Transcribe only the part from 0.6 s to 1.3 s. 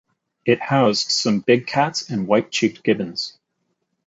housed